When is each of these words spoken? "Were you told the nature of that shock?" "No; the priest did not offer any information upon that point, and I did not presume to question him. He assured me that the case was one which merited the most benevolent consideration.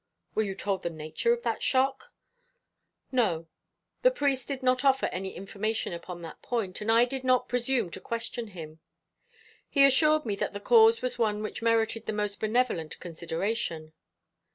"Were 0.33 0.41
you 0.41 0.55
told 0.55 0.81
the 0.81 0.89
nature 0.89 1.31
of 1.31 1.43
that 1.43 1.61
shock?" 1.61 2.11
"No; 3.11 3.45
the 4.01 4.09
priest 4.09 4.47
did 4.47 4.63
not 4.63 4.83
offer 4.83 5.05
any 5.11 5.35
information 5.35 5.93
upon 5.93 6.23
that 6.23 6.41
point, 6.41 6.81
and 6.81 6.91
I 6.91 7.05
did 7.05 7.23
not 7.23 7.47
presume 7.47 7.91
to 7.91 8.01
question 8.01 8.47
him. 8.47 8.79
He 9.69 9.83
assured 9.85 10.25
me 10.25 10.35
that 10.37 10.53
the 10.53 10.59
case 10.59 11.03
was 11.03 11.19
one 11.19 11.43
which 11.43 11.61
merited 11.61 12.07
the 12.07 12.13
most 12.13 12.39
benevolent 12.39 12.99
consideration. 12.99 13.93